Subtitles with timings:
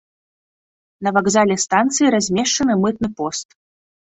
[1.07, 3.47] На вакзале станцыі размешчаны мытны пост.